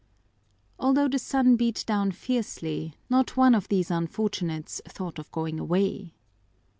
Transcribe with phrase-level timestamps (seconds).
[0.79, 6.15] Although the sun beat down fiercely, not one of these unfortunates thought of going away.